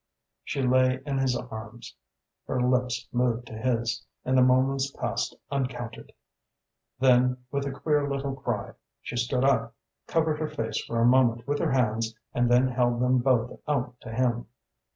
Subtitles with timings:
[0.43, 1.95] She lay in his arms,
[2.47, 6.11] her lips moved to his and the moments passed uncounted.
[6.97, 8.71] Then, with a queer little cry,
[9.03, 9.75] she stood up,
[10.07, 13.93] covered her face for a moment with her hands and then held them both out
[14.01, 14.47] to him.